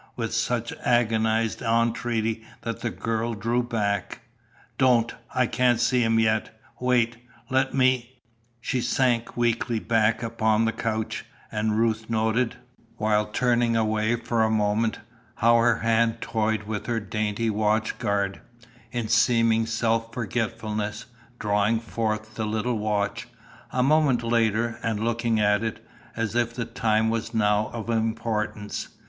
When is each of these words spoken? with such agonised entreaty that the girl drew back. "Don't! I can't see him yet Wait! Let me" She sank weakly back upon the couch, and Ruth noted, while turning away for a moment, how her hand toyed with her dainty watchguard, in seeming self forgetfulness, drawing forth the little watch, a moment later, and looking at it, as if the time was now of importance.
with 0.15 0.33
such 0.33 0.73
agonised 0.83 1.61
entreaty 1.61 2.43
that 2.63 2.79
the 2.79 2.89
girl 2.89 3.35
drew 3.35 3.61
back. 3.61 4.21
"Don't! 4.79 5.13
I 5.35 5.45
can't 5.45 5.79
see 5.79 6.01
him 6.03 6.19
yet 6.19 6.59
Wait! 6.79 7.17
Let 7.51 7.75
me" 7.75 8.17
She 8.61 8.81
sank 8.81 9.37
weakly 9.37 9.77
back 9.77 10.23
upon 10.23 10.65
the 10.65 10.71
couch, 10.71 11.23
and 11.51 11.77
Ruth 11.77 12.09
noted, 12.09 12.55
while 12.97 13.27
turning 13.27 13.75
away 13.77 14.15
for 14.15 14.41
a 14.41 14.49
moment, 14.49 14.97
how 15.35 15.57
her 15.57 15.81
hand 15.81 16.19
toyed 16.19 16.63
with 16.63 16.87
her 16.87 16.99
dainty 16.99 17.51
watchguard, 17.51 18.41
in 18.91 19.07
seeming 19.07 19.67
self 19.67 20.11
forgetfulness, 20.15 21.05
drawing 21.37 21.79
forth 21.79 22.33
the 22.33 22.47
little 22.47 22.79
watch, 22.79 23.27
a 23.69 23.83
moment 23.83 24.23
later, 24.23 24.79
and 24.81 24.99
looking 24.99 25.39
at 25.39 25.63
it, 25.63 25.85
as 26.15 26.33
if 26.33 26.55
the 26.55 26.65
time 26.65 27.11
was 27.11 27.35
now 27.35 27.69
of 27.71 27.87
importance. 27.91 28.87